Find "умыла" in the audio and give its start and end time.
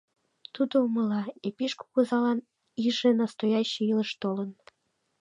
0.85-1.23